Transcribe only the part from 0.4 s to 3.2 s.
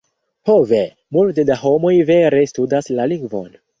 Ho ve, multe da homoj vere studas la